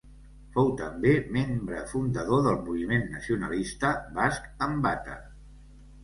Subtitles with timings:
[0.53, 5.19] Fou també membre fundador del moviment nacionalista basc Enbata.